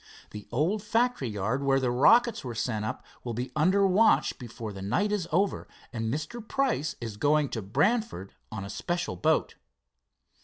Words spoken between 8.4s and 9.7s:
on a special boat."